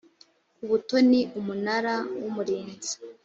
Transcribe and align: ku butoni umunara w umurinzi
ku 0.55 0.63
butoni 0.69 1.19
umunara 1.39 1.95
w 2.21 2.23
umurinzi 2.29 2.93